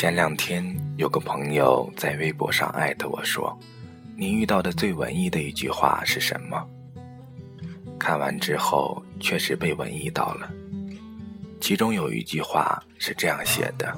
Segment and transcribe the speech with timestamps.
[0.00, 0.64] 前两天
[0.96, 3.54] 有个朋友在微博上艾特我说
[4.16, 6.66] ：“你遇到的最文艺的一句话是什么？”
[8.00, 10.50] 看完之后确实被文艺到了。
[11.60, 13.94] 其中有一句话是这样写的：“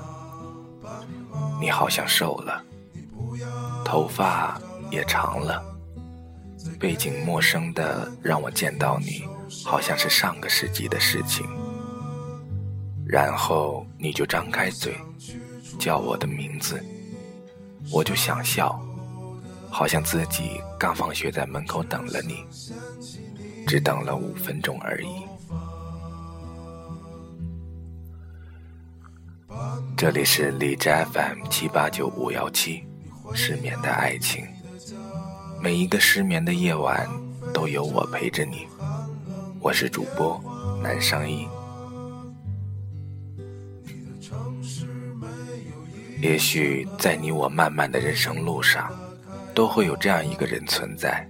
[1.63, 2.61] 你好像瘦了，
[3.85, 5.65] 头发也长了，
[6.81, 9.23] 背景陌生的让我见到你，
[9.65, 11.47] 好像是上个世纪的事情。”
[13.07, 14.97] 然后你就张开嘴。
[15.79, 16.83] 叫我的名字，
[17.91, 18.81] 我就想笑，
[19.71, 22.45] 好像自己刚放学在门口等了你，
[23.67, 25.09] 只等了五分钟而已。
[29.97, 32.85] 这里是荔枝 FM 七八九五幺七，
[33.35, 34.45] 失眠的爱情，
[35.61, 37.09] 每一个失眠的夜晚
[37.53, 38.67] 都有我陪着你。
[39.61, 40.43] 我是主播
[40.83, 41.47] 南商一。
[46.23, 48.89] 也许在你我漫漫的人生路上，
[49.53, 51.29] 都会有这样一个人存在。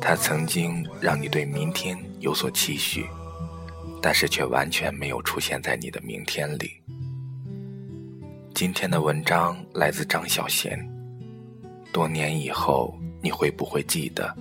[0.00, 3.04] 他曾经让你对明天有所期许，
[4.00, 6.80] 但是却完全没有出现在你的明天里。
[8.54, 10.78] 今天的文章来自张小娴。
[11.92, 14.32] 多年以后，你会不会记得，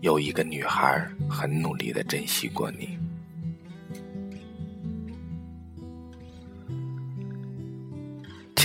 [0.00, 2.96] 有一个女孩很努力的珍惜过你？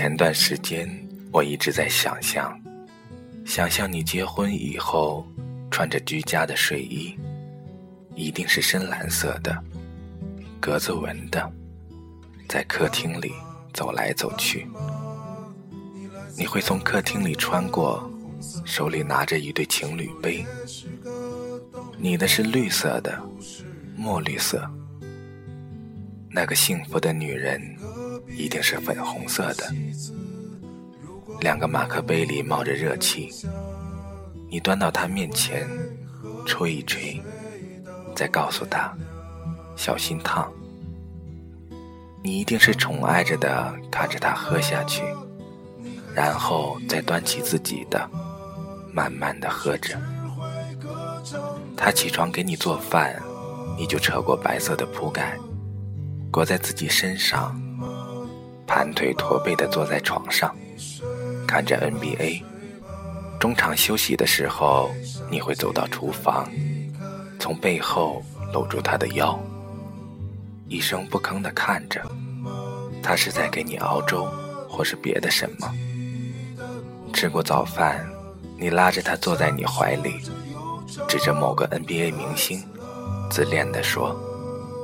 [0.01, 0.89] 前段时间，
[1.31, 2.59] 我一直在想象，
[3.45, 5.23] 想象你结婚以后
[5.69, 7.15] 穿着居家的睡衣，
[8.15, 9.55] 一定是深蓝色的，
[10.59, 11.47] 格子纹的，
[12.49, 13.31] 在客厅里
[13.73, 14.67] 走来走去。
[16.35, 18.11] 你会从客厅里穿过，
[18.65, 20.43] 手里拿着一对情侣杯，
[21.99, 23.21] 你的是绿色的，
[23.95, 24.67] 墨绿色。
[26.27, 27.61] 那个幸福的女人。
[28.35, 29.73] 一定是粉红色的。
[31.39, 33.29] 两个马克杯里冒着热气，
[34.49, 35.67] 你端到他面前，
[36.45, 37.21] 吹一吹，
[38.15, 38.95] 再告诉他
[39.75, 40.51] 小心烫。
[42.23, 45.01] 你一定是宠爱着的，看着他喝下去，
[46.13, 48.07] 然后再端起自己的，
[48.93, 49.99] 慢慢的喝着。
[51.75, 53.19] 他起床给你做饭，
[53.75, 55.35] 你就扯过白色的铺盖，
[56.31, 57.59] 裹在自己身上。
[58.73, 60.55] 盘腿驼背的坐在床上，
[61.45, 62.41] 看着 NBA。
[63.37, 64.89] 中场休息的时候，
[65.29, 66.49] 你会走到厨房，
[67.37, 68.23] 从背后
[68.53, 69.37] 搂住他的腰，
[70.69, 72.01] 一声不吭的看着，
[73.03, 74.25] 他是在给你熬粥，
[74.69, 75.69] 或是别的什么。
[77.11, 78.09] 吃过早饭，
[78.57, 80.21] 你拉着他坐在你怀里，
[81.09, 82.63] 指着某个 NBA 明星，
[83.29, 84.15] 自恋的说：“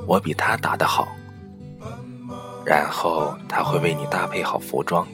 [0.06, 1.08] 我比他打得好。”
[2.68, 5.08] 然后他会为你搭配好服装，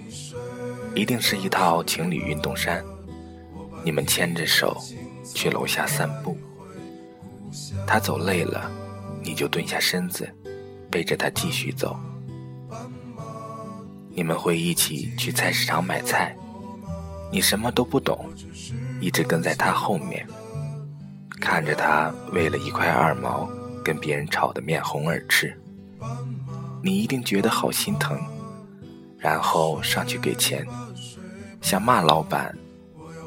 [0.96, 2.84] 一定是一套情侣运动衫。
[3.84, 4.76] 你们牵着手
[5.36, 6.36] 去楼下散步。
[7.86, 8.72] 他走累了，
[9.22, 10.28] 你就蹲下身子，
[10.90, 11.96] 背着他继续走。
[14.10, 16.36] 你们会一起去菜市场买菜，
[17.32, 18.28] 你什么都不懂，
[19.00, 20.28] 一直跟在他后面，
[21.40, 23.48] 看着他为了一块二毛
[23.84, 25.56] 跟别人吵得面红耳赤。
[26.86, 28.20] 你一定觉得好心疼，
[29.18, 30.68] 然后上去给钱，
[31.62, 32.54] 想骂老板，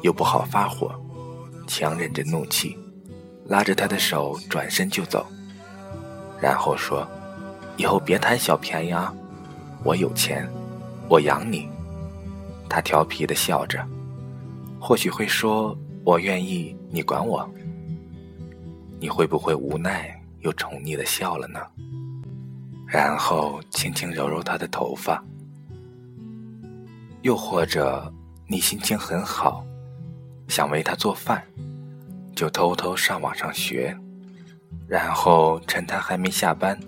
[0.03, 0.93] 又不好发火，
[1.65, 2.77] 强忍着怒气，
[3.47, 5.25] 拉着他的手转身就走，
[6.39, 7.07] 然后说
[7.77, 9.11] ：“以后别贪小便宜啊，
[9.83, 10.47] 我有钱，
[11.09, 11.67] 我养你。”
[12.69, 13.83] 他调皮的笑着，
[14.79, 15.75] 或许会说
[16.05, 17.49] ：“我愿意，你管我。”
[19.01, 21.59] 你会不会无奈又宠溺的笑了呢？
[22.87, 25.21] 然后轻轻揉揉她的头发，
[27.21, 28.11] 又或者
[28.47, 29.65] 你心情很好，
[30.47, 31.45] 想为她做饭，
[32.33, 33.95] 就偷偷上网上学，
[34.87, 36.79] 然后趁她还没下班，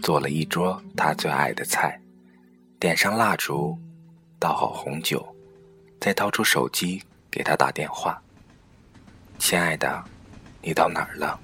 [0.00, 2.00] 做了一桌她最爱的菜，
[2.78, 3.76] 点上蜡烛，
[4.38, 5.26] 倒好红酒，
[6.00, 8.22] 再掏出手机给她打电话
[9.40, 10.04] ：“亲爱的，
[10.62, 11.38] 你到哪儿了？”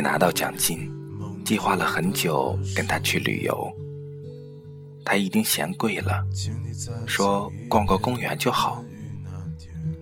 [0.00, 0.90] 拿到奖金，
[1.44, 3.72] 计划了很久跟他去旅游，
[5.04, 6.24] 他一定嫌贵了，
[7.06, 8.84] 说逛个公园就好。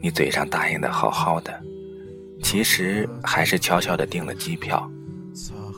[0.01, 1.61] 你嘴上答应的好好的，
[2.43, 4.89] 其实还是悄悄的订了机票。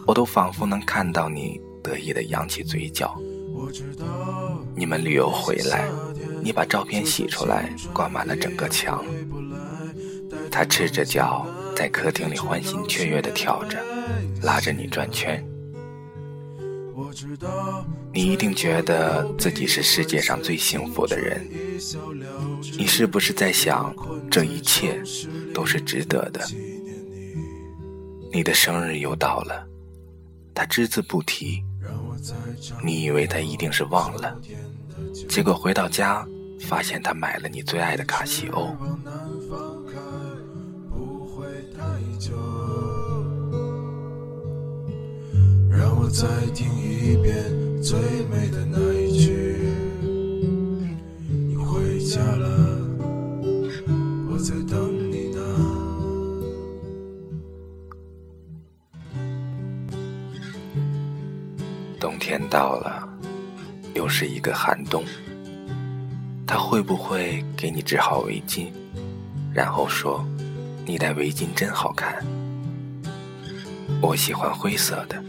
[0.06, 3.16] 我都仿佛能看到你得意的扬起嘴角。
[4.74, 5.88] 你们旅游回来，
[6.42, 9.04] 你把照片洗出来，挂满了整个墙。
[10.50, 11.46] 他赤着脚
[11.76, 13.78] 在客厅里欢欣雀跃地跳着，
[14.42, 15.44] 拉着你转圈。
[18.12, 21.48] 你一定觉得自己是世界上最幸福的人。
[22.76, 23.94] 你是不是在想，
[24.30, 25.02] 这一切
[25.54, 26.40] 都是值得的？
[28.32, 29.66] 你的生日又到了，
[30.54, 31.64] 他只字不提。
[32.84, 34.38] 你以为他一定是忘了，
[35.28, 36.26] 结果回到家，
[36.60, 38.76] 发现他买了你最爱的卡西欧。
[46.12, 47.32] 再听一遍
[47.80, 47.96] 最
[48.28, 49.56] 美的那一句。
[51.28, 52.78] 你回家了，
[54.28, 55.40] 我在等你呢。
[62.00, 63.08] 冬天到了，
[63.94, 65.04] 又是一个寒冬。
[66.44, 68.66] 他会不会给你织好围巾，
[69.54, 70.26] 然后说
[70.84, 72.16] ：“你戴围巾真好看。”
[74.02, 75.22] 我喜欢灰色的。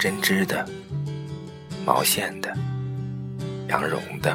[0.00, 0.66] 针织的、
[1.84, 2.48] 毛线的、
[3.68, 4.34] 羊绒的。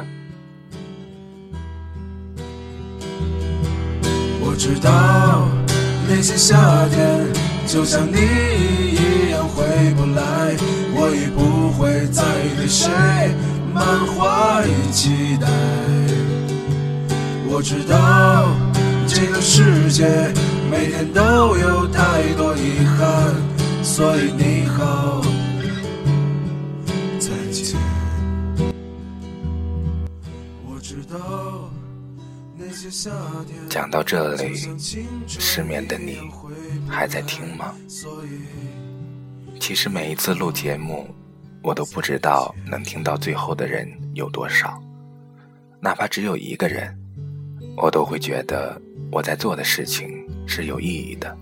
[4.40, 5.48] 我知道
[6.08, 6.56] 那些夏
[6.88, 7.26] 天
[7.66, 9.64] 就像你一样回
[9.96, 10.54] 不来，
[10.94, 12.22] 我已不会再
[12.56, 12.88] 对谁
[13.74, 14.62] 满怀
[14.92, 15.48] 期待。
[17.48, 18.54] 我知道
[19.08, 20.06] 这个世界
[20.70, 23.34] 每天都有太多遗憾，
[23.82, 24.55] 所以你
[33.68, 34.54] 讲到这里，
[35.26, 36.18] 失眠的你
[36.88, 37.74] 还在听吗？
[39.60, 41.06] 其实每一次录节目，
[41.62, 44.82] 我都不知道能听到最后的人有多少，
[45.78, 46.96] 哪怕只有一个人，
[47.76, 48.80] 我都会觉得
[49.12, 50.08] 我在做的事情
[50.46, 51.36] 是有意义的。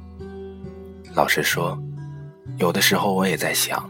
[1.15, 1.79] 老实说，
[2.59, 3.89] 有的时候我也在想，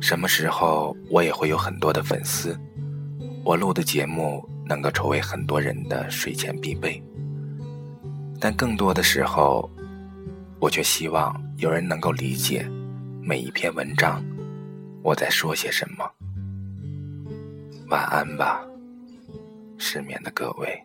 [0.00, 2.56] 什么时候我也会有很多的粉丝，
[3.44, 4.48] 我录的节目。
[4.64, 7.02] 能够成为很多人的睡前必备，
[8.40, 9.70] 但更多的时候，
[10.58, 12.68] 我却希望有人能够理解
[13.20, 14.24] 每一篇文章
[15.02, 16.10] 我在说些什么。
[17.88, 18.64] 晚安吧，
[19.76, 20.82] 失眠的各位。